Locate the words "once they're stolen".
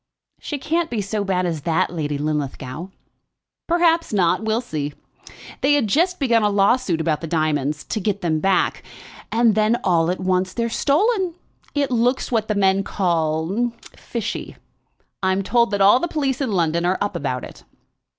10.19-11.35